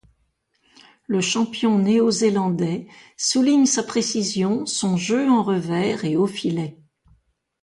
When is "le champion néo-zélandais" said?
1.05-2.87